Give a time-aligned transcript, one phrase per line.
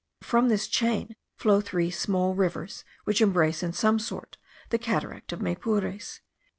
[0.23, 4.39] From this chain flow three small rivers, which embrace in some sort
[4.69, 6.21] the cataract of Maypures.